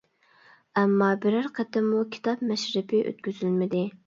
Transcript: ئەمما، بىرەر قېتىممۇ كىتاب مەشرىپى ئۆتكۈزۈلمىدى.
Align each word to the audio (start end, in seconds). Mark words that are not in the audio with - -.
ئەمما، 0.81 1.09
بىرەر 1.25 1.49
قېتىممۇ 1.59 2.01
كىتاب 2.17 2.43
مەشرىپى 2.53 3.05
ئۆتكۈزۈلمىدى. 3.05 3.85